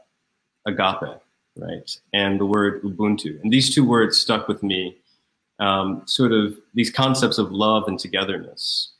agape, 0.65 1.19
right? 1.57 1.99
And 2.13 2.39
the 2.39 2.45
word 2.45 2.83
Ubuntu. 2.83 3.41
And 3.41 3.51
these 3.51 3.73
two 3.73 3.83
words 3.83 4.17
stuck 4.17 4.47
with 4.47 4.61
me, 4.61 4.97
um, 5.59 6.03
sort 6.05 6.31
of 6.31 6.57
these 6.73 6.91
concepts 6.91 7.37
of 7.37 7.51
love 7.51 7.87
and 7.87 7.97
togetherness, 7.99 8.93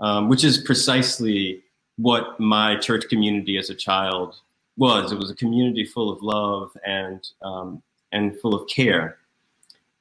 um, 0.00 0.28
which 0.28 0.44
is 0.44 0.58
precisely 0.58 1.62
what 1.96 2.38
my 2.38 2.76
church 2.76 3.08
community 3.08 3.58
as 3.58 3.70
a 3.70 3.74
child 3.74 4.36
was. 4.76 5.12
It 5.12 5.18
was 5.18 5.30
a 5.30 5.34
community 5.34 5.84
full 5.84 6.10
of 6.10 6.22
love 6.22 6.76
and, 6.86 7.26
um, 7.42 7.82
and 8.12 8.38
full 8.40 8.54
of 8.54 8.68
care. 8.68 9.18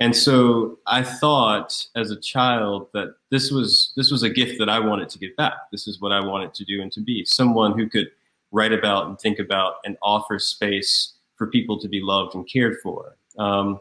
And 0.01 0.15
so 0.15 0.79
I 0.87 1.03
thought 1.03 1.85
as 1.95 2.09
a 2.09 2.19
child 2.19 2.87
that 2.95 3.13
this 3.29 3.51
was 3.51 3.93
this 3.95 4.09
was 4.09 4.23
a 4.23 4.31
gift 4.31 4.57
that 4.57 4.67
I 4.67 4.79
wanted 4.79 5.09
to 5.09 5.19
give 5.19 5.35
back. 5.35 5.69
This 5.71 5.87
is 5.87 6.01
what 6.01 6.11
I 6.11 6.19
wanted 6.19 6.55
to 6.55 6.65
do 6.65 6.81
and 6.81 6.91
to 6.93 7.01
be 7.01 7.23
someone 7.23 7.77
who 7.77 7.87
could 7.87 8.09
write 8.51 8.73
about 8.73 9.05
and 9.05 9.19
think 9.19 9.37
about 9.37 9.75
and 9.85 9.95
offer 10.01 10.39
space 10.39 11.13
for 11.35 11.45
people 11.45 11.79
to 11.79 11.87
be 11.87 12.01
loved 12.01 12.33
and 12.33 12.49
cared 12.49 12.77
for. 12.81 13.15
Um, 13.37 13.79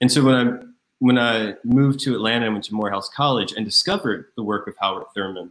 and 0.00 0.10
so 0.10 0.24
when 0.24 0.34
I 0.34 0.64
when 1.00 1.18
I 1.18 1.56
moved 1.62 2.00
to 2.00 2.14
Atlanta 2.14 2.46
and 2.46 2.54
went 2.54 2.64
to 2.64 2.74
Morehouse 2.74 3.10
College 3.10 3.52
and 3.52 3.62
discovered 3.62 4.28
the 4.36 4.42
work 4.42 4.66
of 4.66 4.76
Howard 4.80 5.08
Thurman, 5.14 5.50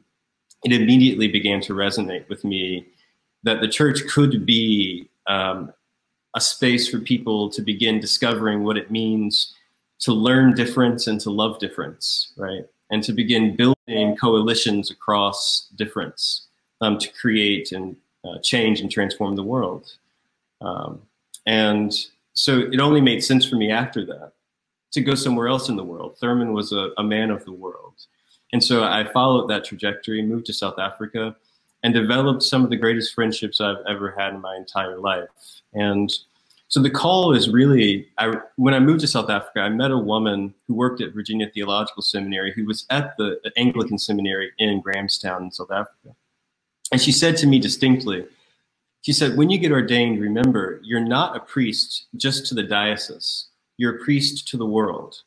it 0.64 0.72
immediately 0.72 1.28
began 1.28 1.62
to 1.62 1.74
resonate 1.74 2.28
with 2.30 2.44
me 2.44 2.88
that 3.44 3.62
the 3.62 3.68
church 3.68 4.00
could 4.10 4.44
be 4.44 5.08
um, 5.28 5.72
a 6.36 6.42
space 6.42 6.90
for 6.90 6.98
people 6.98 7.48
to 7.52 7.62
begin 7.62 8.00
discovering 8.00 8.64
what 8.64 8.76
it 8.76 8.90
means 8.90 9.54
to 10.00 10.14
learn 10.14 10.54
difference 10.54 11.08
and 11.08 11.20
to 11.22 11.30
love 11.30 11.60
difference, 11.60 12.32
right? 12.38 12.66
And 12.92 13.04
to 13.04 13.14
begin 13.14 13.56
building 13.56 14.16
coalitions 14.16 14.92
across 14.92 15.68
difference 15.76 16.48
um, 16.82 16.98
to 16.98 17.10
create 17.10 17.72
and 17.72 17.96
uh, 18.26 18.40
change 18.42 18.82
and 18.82 18.92
transform 18.92 19.36
the 19.36 19.44
world. 19.44 19.94
Um, 20.62 21.02
and 21.46 21.94
so 22.34 22.60
it 22.60 22.80
only 22.80 23.02
made 23.02 23.24
sense 23.24 23.48
for 23.48 23.56
me 23.56 23.72
after 23.72 24.06
that 24.06 24.34
to 24.92 25.02
go 25.02 25.16
somewhere 25.16 25.48
else 25.48 25.70
in 25.70 25.76
the 25.76 25.84
world. 25.84 26.18
Thurman 26.18 26.54
was 26.54 26.72
a, 26.72 26.92
a 26.98 27.04
man 27.04 27.30
of 27.30 27.46
the 27.46 27.52
world. 27.52 27.94
And 28.52 28.64
so 28.64 28.84
I 28.84 29.04
followed 29.12 29.48
that 29.50 29.64
trajectory, 29.64 30.22
moved 30.22 30.48
to 30.48 30.54
South 30.54 30.80
Africa, 30.80 31.36
and 31.84 31.94
developed 31.94 32.44
some 32.44 32.64
of 32.64 32.70
the 32.70 32.76
greatest 32.76 33.14
friendships 33.14 33.62
I've 33.62 33.84
ever 33.88 34.12
had 34.18 34.34
in 34.34 34.42
my 34.42 34.56
entire 34.56 34.98
life. 34.98 35.30
And 35.74 36.12
so 36.70 36.80
the 36.80 36.90
call 36.92 37.34
is 37.34 37.50
really, 37.50 38.08
I, 38.20 38.36
when 38.56 38.76
I 38.76 38.80
moved 38.80 39.00
to 39.02 39.08
South 39.08 39.30
Africa, 39.30 39.62
I 39.62 39.70
met 39.70 39.90
a 39.90 39.98
woman 39.98 40.54
who 40.68 40.76
worked 40.76 41.02
at 41.02 41.14
Virginia 41.14 41.50
Theological 41.50 42.04
Seminary 42.04 42.54
who 42.54 42.66
was 42.66 42.86
at 42.92 43.18
the 43.18 43.40
Anglican 43.58 43.98
Seminary 43.98 44.52
in 44.60 44.80
Grahamstown 44.80 45.46
in 45.46 45.52
South 45.52 45.72
Africa. 45.72 46.16
And 46.92 47.02
she 47.02 47.12
said 47.12 47.38
to 47.38 47.48
me 47.48 47.58
distinctly, 47.58 48.24
she 49.02 49.14
said, 49.14 49.36
when 49.36 49.50
you 49.50 49.58
get 49.58 49.72
ordained, 49.72 50.22
remember, 50.22 50.80
you're 50.84 51.00
not 51.00 51.36
a 51.36 51.40
priest 51.40 52.06
just 52.18 52.46
to 52.48 52.54
the 52.54 52.64
diocese. 52.64 53.48
You're 53.78 53.96
a 53.96 54.04
priest 54.04 54.48
to 54.50 54.58
the 54.58 54.66
world. 54.66 55.24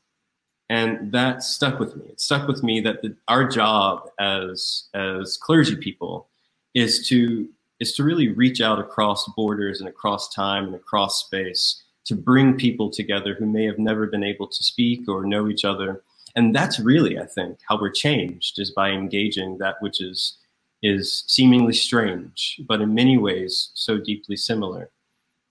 And 0.70 1.10
that 1.10 1.42
stuck 1.42 1.80
with 1.80 1.96
me. 1.96 2.04
It 2.10 2.20
stuck 2.20 2.46
with 2.46 2.62
me 2.62 2.80
that 2.82 3.02
the, 3.02 3.16
our 3.26 3.48
job 3.48 4.08
as, 4.20 4.84
as 4.94 5.36
clergy 5.38 5.74
people 5.74 6.28
is 6.74 7.08
to, 7.08 7.48
is 7.82 7.92
to 7.92 8.04
really 8.04 8.28
reach 8.28 8.60
out 8.60 8.78
across 8.78 9.28
borders 9.34 9.80
and 9.80 9.88
across 9.88 10.32
time 10.32 10.66
and 10.66 10.74
across 10.76 11.24
space 11.24 11.82
to 12.04 12.14
bring 12.14 12.56
people 12.56 12.88
together 12.88 13.34
who 13.34 13.44
may 13.44 13.64
have 13.64 13.78
never 13.78 14.06
been 14.06 14.22
able 14.22 14.46
to 14.46 14.62
speak 14.62 15.08
or 15.08 15.24
know 15.24 15.48
each 15.48 15.64
other. 15.64 16.00
And 16.36 16.54
that's 16.54 16.78
really, 16.78 17.18
I 17.18 17.26
think, 17.26 17.58
how 17.68 17.80
we're 17.80 17.90
changed 17.90 18.60
is 18.60 18.70
by 18.70 18.90
engaging 18.90 19.58
that 19.58 19.74
which 19.80 20.00
is 20.00 20.38
is 20.84 21.24
seemingly 21.26 21.72
strange, 21.72 22.60
but 22.68 22.80
in 22.80 22.94
many 22.94 23.16
ways 23.18 23.70
so 23.74 23.98
deeply 23.98 24.36
similar. 24.36 24.90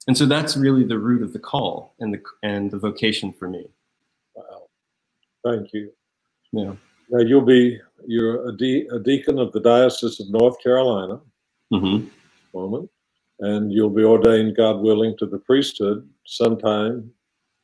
And 0.08 0.18
so 0.18 0.26
that's 0.26 0.58
really 0.58 0.84
the 0.86 1.00
root 1.00 1.24
of 1.24 1.34
the 1.34 1.40
call 1.40 1.96
and 2.00 2.14
the 2.14 2.22
and 2.44 2.72
the 2.72 2.80
vocation 2.80 3.34
for 3.34 3.50
me. 3.50 3.66
Wow, 4.36 4.64
thank 5.46 5.74
you. 5.74 5.92
Yeah. 6.54 6.76
Now 7.10 7.20
you'll 7.20 7.50
be 7.58 7.78
you're 8.08 8.48
a, 8.48 8.56
de- 8.56 8.88
a 8.88 9.00
deacon 9.00 9.38
of 9.38 9.52
the 9.52 9.60
Diocese 9.60 10.22
of 10.22 10.30
North 10.30 10.58
Carolina. 10.64 11.20
Mm-hmm. 11.74 12.08
Moment, 12.54 12.90
and 13.40 13.72
you'll 13.72 13.90
be 13.90 14.04
ordained, 14.04 14.56
God 14.56 14.82
willing, 14.82 15.18
to 15.18 15.26
the 15.26 15.40
priesthood 15.40 16.08
sometime 16.26 17.12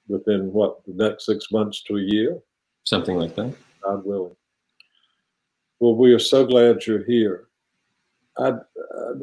within 0.07 0.51
what 0.51 0.85
the 0.85 0.93
next 0.93 1.25
six 1.25 1.51
months 1.51 1.83
to 1.83 1.97
a 1.97 2.01
year. 2.01 2.39
Something 2.83 3.17
like 3.17 3.35
that. 3.35 3.53
God 3.83 4.05
willing. 4.05 4.35
Well, 5.79 5.95
we 5.95 6.13
are 6.13 6.19
so 6.19 6.45
glad 6.45 6.85
you're 6.85 7.03
here. 7.03 7.47
I'd, 8.39 8.53
uh, 8.53 9.13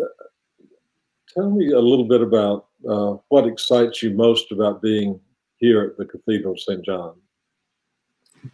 tell 1.35 1.51
me 1.51 1.73
a 1.73 1.81
little 1.81 2.05
bit 2.05 2.21
about 2.21 2.67
uh, 2.89 3.17
what 3.29 3.47
excites 3.47 4.03
you 4.03 4.11
most 4.11 4.53
about 4.53 4.83
being 4.83 5.19
here 5.57 5.83
at 5.83 5.97
the 5.97 6.05
Cathedral 6.05 6.53
of 6.53 6.61
St. 6.61 6.85
John. 6.85 7.15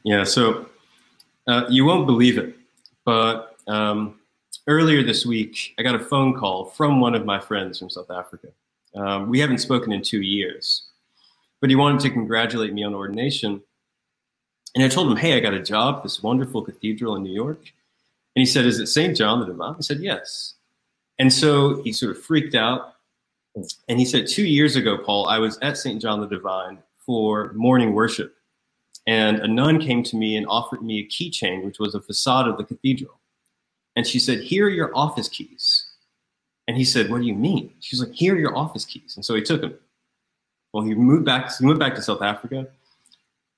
Yeah, 0.04 0.24
so 0.24 0.66
uh, 1.46 1.64
you 1.68 1.84
won't 1.84 2.06
believe 2.06 2.38
it, 2.38 2.54
but 3.04 3.56
um, 3.66 4.19
earlier 4.70 5.02
this 5.02 5.26
week, 5.26 5.74
I 5.78 5.82
got 5.82 5.96
a 5.96 6.00
phone 6.00 6.38
call 6.38 6.64
from 6.64 7.00
one 7.00 7.14
of 7.14 7.26
my 7.26 7.40
friends 7.40 7.78
from 7.78 7.90
South 7.90 8.10
Africa. 8.10 8.48
Um, 8.94 9.28
we 9.28 9.40
haven't 9.40 9.58
spoken 9.58 9.92
in 9.92 10.00
two 10.00 10.22
years, 10.22 10.84
but 11.60 11.70
he 11.70 11.76
wanted 11.76 12.00
to 12.02 12.10
congratulate 12.10 12.72
me 12.72 12.84
on 12.84 12.94
ordination. 12.94 13.60
And 14.74 14.84
I 14.84 14.88
told 14.88 15.10
him, 15.10 15.16
hey, 15.16 15.36
I 15.36 15.40
got 15.40 15.54
a 15.54 15.62
job 15.62 15.96
at 15.96 16.02
this 16.04 16.22
wonderful 16.22 16.62
cathedral 16.62 17.16
in 17.16 17.24
New 17.24 17.32
York. 17.32 17.72
And 18.36 18.40
he 18.40 18.46
said, 18.46 18.64
Is 18.64 18.78
it 18.78 18.86
St. 18.86 19.16
John 19.16 19.40
the 19.40 19.46
Divine? 19.46 19.74
I 19.76 19.80
said, 19.80 19.98
Yes. 20.00 20.54
And 21.18 21.32
so 21.32 21.82
he 21.82 21.92
sort 21.92 22.16
of 22.16 22.22
freaked 22.22 22.54
out. 22.54 22.94
And 23.88 23.98
he 23.98 24.04
said, 24.04 24.26
Two 24.26 24.44
years 24.44 24.76
ago, 24.76 24.98
Paul, 24.98 25.26
I 25.26 25.38
was 25.38 25.58
at 25.62 25.76
St. 25.76 26.00
John 26.00 26.20
the 26.20 26.28
Divine 26.28 26.78
for 27.04 27.52
morning 27.54 27.92
worship. 27.92 28.36
and 29.06 29.40
a 29.40 29.48
nun 29.48 29.80
came 29.80 30.02
to 30.04 30.16
me 30.16 30.36
and 30.36 30.46
offered 30.46 30.82
me 30.82 31.00
a 31.00 31.06
keychain, 31.06 31.64
which 31.64 31.78
was 31.78 31.94
a 31.94 32.00
facade 32.00 32.46
of 32.46 32.56
the 32.56 32.64
cathedral. 32.64 33.19
And 33.96 34.06
she 34.06 34.18
said, 34.18 34.40
Here 34.40 34.66
are 34.66 34.70
your 34.70 34.96
office 34.96 35.28
keys. 35.28 35.86
And 36.68 36.76
he 36.76 36.84
said, 36.84 37.10
What 37.10 37.20
do 37.20 37.26
you 37.26 37.34
mean? 37.34 37.72
She's 37.80 38.00
like, 38.00 38.12
Here 38.12 38.34
are 38.34 38.38
your 38.38 38.56
office 38.56 38.84
keys. 38.84 39.14
And 39.16 39.24
so 39.24 39.34
he 39.34 39.42
took 39.42 39.60
them. 39.60 39.74
Well, 40.72 40.84
he 40.84 40.94
moved 40.94 41.24
back, 41.24 41.50
he 41.56 41.64
moved 41.64 41.80
back 41.80 41.94
to 41.96 42.02
South 42.02 42.22
Africa. 42.22 42.68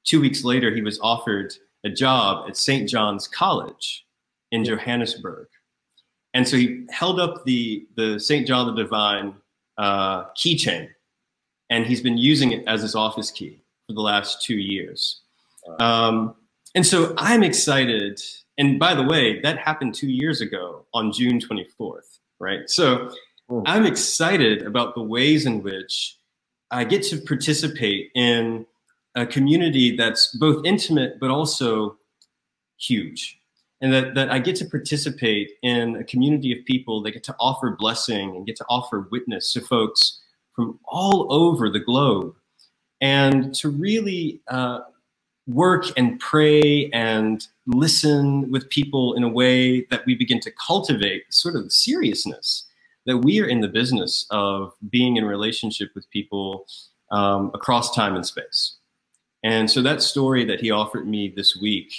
Two 0.05 0.21
weeks 0.21 0.45
later, 0.45 0.75
he 0.75 0.83
was 0.83 0.99
offered 1.01 1.55
a 1.85 1.91
job 1.91 2.49
at 2.49 2.57
St. 2.57 2.89
John's 2.89 3.29
College 3.29 4.07
in 4.51 4.65
Johannesburg. 4.65 5.49
And 6.35 6.49
so 6.49 6.57
he 6.57 6.87
held 6.91 7.21
up 7.21 7.45
the, 7.45 7.87
the 7.97 8.19
St. 8.19 8.47
John 8.47 8.75
the 8.75 8.83
Divine 8.83 9.35
uh, 9.79 10.25
keychain, 10.31 10.89
and 11.71 11.87
he's 11.87 12.01
been 12.01 12.19
using 12.19 12.53
it 12.53 12.67
as 12.67 12.83
his 12.83 12.95
office 12.95 13.31
key 13.31 13.63
for 13.87 13.93
the 13.93 14.01
last 14.01 14.43
two 14.43 14.57
years. 14.57 15.21
Um, 15.79 16.35
and 16.75 16.87
so 16.87 17.15
I'm 17.19 17.43
excited. 17.43 18.21
And 18.59 18.79
by 18.79 18.95
the 18.95 19.03
way, 19.03 19.41
that 19.41 19.59
happened 19.59 19.95
two 19.95 20.11
years 20.11 20.41
ago 20.41 20.87
on 20.93 21.13
June 21.13 21.41
24th, 21.41 22.19
right? 22.39 22.69
So 22.69 23.11
mm. 23.51 23.63
I'm 23.67 23.87
excited 23.87 24.63
about 24.63 24.95
the 24.95 25.03
ways 25.03 25.47
in 25.47 25.63
which 25.63 26.19
I 26.71 26.85
get 26.85 27.03
to 27.05 27.19
participate 27.19 28.11
in 28.15 28.67
a 29.15 29.27
community 29.27 29.97
that's 29.97 30.35
both 30.37 30.65
intimate 30.65 31.21
but 31.21 31.31
also 31.31 31.97
huge. 32.79 33.39
And 33.81 33.93
that, 33.93 34.15
that 34.15 34.31
I 34.31 34.39
get 34.39 34.57
to 34.57 34.65
participate 34.65 35.53
in 35.63 35.97
a 35.97 36.05
community 36.05 36.57
of 36.57 36.65
people 36.65 37.03
that 37.03 37.13
get 37.13 37.25
to 37.25 37.37
offer 37.41 37.75
blessing 37.77 38.37
and 38.37 38.47
get 38.47 38.57
to 38.57 38.65
offer 38.69 39.09
witness 39.11 39.53
to 39.55 39.61
folks 39.61 40.21
from 40.55 40.79
all 40.85 41.33
over 41.33 41.69
the 41.69 41.81
globe 41.81 42.35
and 43.01 43.53
to 43.57 43.69
really 43.69 44.41
uh, 44.49 44.81
work 45.47 45.87
and 45.97 46.21
pray 46.21 46.89
and 46.93 47.47
listen 47.67 48.51
with 48.51 48.69
people 48.71 49.15
in 49.15 49.23
a 49.23 49.29
way 49.29 49.83
that 49.91 50.05
we 50.07 50.15
begin 50.15 50.41
to 50.41 50.53
cultivate 50.67 51.25
sort 51.33 51.57
of 51.57 51.73
seriousness 51.73 52.65
that 53.07 53.19
we 53.19 53.41
are 53.41 53.47
in 53.47 53.61
the 53.61 53.69
business 53.69 54.27
of 54.31 54.73
being 54.91 55.17
in 55.17 55.25
relationship 55.25 55.91
with 55.95 56.09
people 56.11 56.67
um, 57.11 57.51
across 57.55 57.95
time 57.95 58.15
and 58.15 58.27
space. 58.27 58.77
And 59.43 59.71
so 59.71 59.83
that 59.83 60.03
story 60.03 60.45
that 60.45 60.61
he 60.61 60.71
offered 60.71 61.09
me 61.09 61.33
this 61.35 61.57
week 61.57 61.93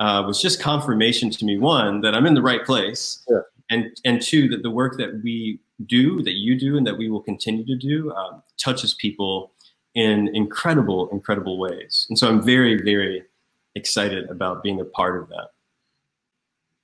uh, 0.00 0.22
was 0.26 0.40
just 0.40 0.60
confirmation 0.60 1.30
to 1.30 1.44
me, 1.44 1.58
one, 1.58 2.00
that 2.00 2.14
I'm 2.14 2.26
in 2.26 2.34
the 2.34 2.42
right 2.42 2.64
place, 2.64 3.22
yeah. 3.28 3.40
and, 3.70 4.00
and 4.04 4.20
two, 4.20 4.48
that 4.48 4.62
the 4.62 4.70
work 4.70 4.96
that 4.98 5.20
we 5.22 5.60
do, 5.84 6.22
that 6.22 6.34
you 6.34 6.58
do, 6.58 6.76
and 6.76 6.86
that 6.86 6.96
we 6.96 7.10
will 7.10 7.20
continue 7.20 7.64
to 7.66 7.76
do 7.76 8.10
uh, 8.12 8.40
touches 8.58 8.94
people 8.94 9.52
in 9.96 10.28
incredible, 10.34 11.08
incredible 11.10 11.58
ways. 11.58 12.06
And 12.10 12.18
so 12.18 12.28
I'm 12.28 12.42
very, 12.42 12.80
very 12.82 13.22
excited 13.74 14.28
about 14.30 14.62
being 14.62 14.80
a 14.80 14.84
part 14.84 15.20
of 15.20 15.28
that. 15.30 15.48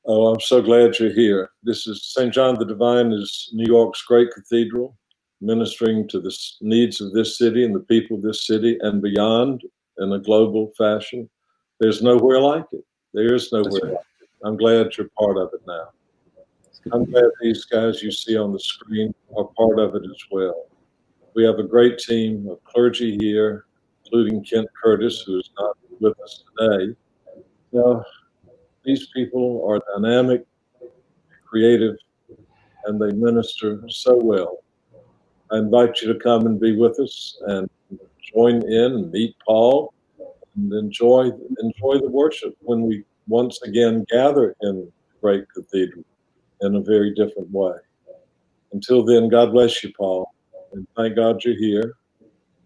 Oh, 0.06 0.32
I'm 0.32 0.40
so 0.40 0.60
glad 0.60 0.98
you're 0.98 1.12
here. 1.12 1.50
This 1.62 1.86
is 1.86 2.06
St. 2.06 2.32
John 2.32 2.58
the 2.58 2.64
Divine 2.64 3.12
is 3.12 3.50
New 3.52 3.66
York's 3.66 4.02
great 4.02 4.32
cathedral, 4.32 4.96
ministering 5.42 6.08
to 6.08 6.20
the 6.20 6.36
needs 6.62 7.00
of 7.00 7.12
this 7.12 7.38
city 7.38 7.64
and 7.64 7.74
the 7.74 7.80
people 7.80 8.16
of 8.16 8.22
this 8.22 8.46
city 8.46 8.78
and 8.80 9.02
beyond 9.02 9.62
in 9.98 10.12
a 10.12 10.18
global 10.18 10.72
fashion. 10.76 11.28
There's 11.80 12.02
nowhere 12.02 12.40
like 12.40 12.64
it. 12.72 12.84
There 13.12 13.34
is 13.34 13.52
nowhere 13.52 13.72
right. 13.72 13.92
like 13.92 14.06
it. 14.22 14.28
I'm 14.42 14.56
glad 14.56 14.96
you're 14.96 15.10
part 15.18 15.36
of 15.36 15.50
it 15.52 15.60
now. 15.66 15.88
I'm 16.92 17.04
glad 17.04 17.26
these 17.42 17.64
guys 17.66 18.02
you 18.02 18.10
see 18.10 18.36
on 18.36 18.52
the 18.52 18.58
screen 18.58 19.14
are 19.36 19.44
part 19.56 19.78
of 19.78 19.94
it 19.94 20.02
as 20.02 20.24
well. 20.30 20.66
We 21.34 21.44
have 21.44 21.58
a 21.58 21.62
great 21.62 21.98
team 21.98 22.46
of 22.50 22.62
clergy 22.64 23.16
here, 23.18 23.64
including 24.04 24.44
Kent 24.44 24.68
Curtis, 24.82 25.22
who 25.26 25.38
is 25.38 25.50
not 25.58 25.76
with 26.00 26.18
us 26.20 26.44
today. 26.58 26.94
Now, 27.72 28.04
these 28.84 29.08
people 29.14 29.64
are 29.66 29.80
dynamic, 29.94 30.44
creative, 31.48 31.96
and 32.84 33.00
they 33.00 33.12
minister 33.16 33.82
so 33.88 34.16
well. 34.16 34.58
I 35.50 35.58
invite 35.58 36.02
you 36.02 36.12
to 36.12 36.18
come 36.18 36.46
and 36.46 36.60
be 36.60 36.76
with 36.76 36.98
us 36.98 37.38
and 37.46 37.68
join 38.34 38.66
in 38.70 39.10
meet 39.10 39.36
Paul 39.46 39.92
and 40.56 40.72
enjoy 40.72 41.30
enjoy 41.60 41.98
the 41.98 42.10
worship 42.10 42.54
when 42.60 42.82
we 42.82 43.04
once 43.28 43.60
again 43.62 44.04
gather 44.10 44.54
in 44.62 44.90
Great 45.20 45.44
Cathedral 45.54 46.04
in 46.62 46.76
a 46.76 46.80
very 46.80 47.14
different 47.14 47.50
way. 47.50 47.74
Until 48.72 49.04
then, 49.04 49.28
God 49.28 49.52
bless 49.52 49.82
you, 49.84 49.92
Paul. 49.96 50.31
And 50.72 50.86
thank 50.96 51.16
God 51.16 51.44
you're 51.44 51.58
here. 51.58 51.94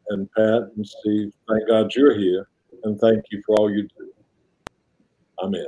And 0.08 0.30
Pat 0.32 0.70
and 0.76 0.86
Steve, 0.86 1.32
thank 1.48 1.68
God 1.68 1.92
you're 1.94 2.16
here. 2.16 2.48
And 2.84 2.98
thank 3.00 3.24
you 3.30 3.42
for 3.44 3.56
all 3.56 3.70
you 3.70 3.82
do. 3.82 4.12
Amen. 5.42 5.66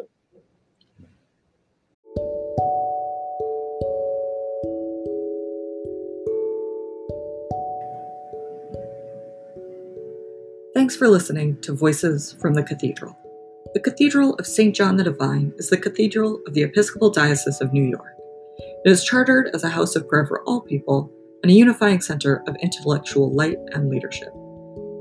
Thanks 10.75 10.95
for 10.95 11.09
listening 11.09 11.61
to 11.63 11.73
Voices 11.73 12.35
from 12.41 12.55
the 12.55 12.63
Cathedral. 12.63 13.19
The 13.75 13.81
Cathedral 13.81 14.35
of 14.35 14.47
St. 14.47 14.75
John 14.75 14.97
the 14.97 15.05
Divine 15.05 15.53
is 15.59 15.71
the 15.71 15.77
cathedral 15.77 16.41
of 16.47 16.55
the 16.55 16.63
Episcopal 16.63 17.11
Diocese 17.11 17.61
of 17.61 17.73
New 17.73 17.83
York. 17.83 18.15
It 18.85 18.91
is 18.91 19.05
chartered 19.05 19.51
as 19.53 19.65
a 19.65 19.69
house 19.69 19.97
of 19.97 20.09
prayer 20.09 20.27
for 20.27 20.43
all 20.45 20.61
people 20.61 21.13
and 21.43 21.51
a 21.51 21.55
unifying 21.55 22.01
center 22.01 22.43
of 22.47 22.57
intellectual 22.57 23.33
light 23.33 23.59
and 23.73 23.89
leadership. 23.89 24.33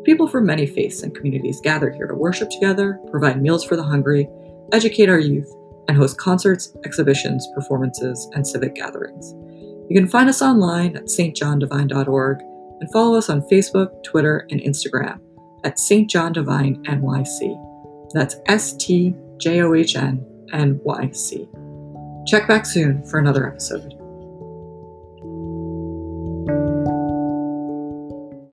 People 0.04 0.28
from 0.28 0.45
many 0.45 0.65
faiths 0.65 1.04
and 1.04 1.15
communities 1.15 1.60
gather 1.62 1.91
here 1.91 2.08
to 2.08 2.15
worship 2.15 2.50
together, 2.50 3.00
provide 3.12 3.41
meals 3.41 3.63
for 3.63 3.76
the 3.76 3.84
hungry, 3.84 4.28
educate 4.71 5.10
our 5.10 5.19
youth, 5.19 5.52
and 5.88 5.97
host 5.97 6.17
concerts, 6.17 6.76
exhibitions, 6.86 7.47
performances, 7.56 8.30
and 8.34 8.45
civic 8.45 8.76
gatherings. 8.76 9.34
You 9.89 9.95
can 9.95 10.08
find 10.08 10.30
us 10.30 10.41
online 10.41 10.95
at 10.97 11.06
stjohndivine.org 11.06 12.39
and 12.80 12.91
follow 12.91 13.17
us 13.17 13.30
on 13.30 13.41
Facebook, 13.50 14.04
Twitter, 14.04 14.47
and 14.52 14.62
Instagram 14.62 15.19
at 15.63 15.80
St. 15.80 16.10
John 16.10 16.34
Divine 16.34 16.84
NYC. 16.86 18.12
That's 18.13 18.36
S 18.45 18.73
T 18.73 19.15
J 19.38 19.62
O 19.62 19.73
H 19.73 19.95
N 19.95 20.26
N 20.54 20.80
Y 20.84 21.12
C. 21.12 21.47
Check 22.26 22.47
back 22.47 22.65
soon 22.65 23.04
for 23.08 23.19
another 23.19 23.47
episode. 23.47 23.96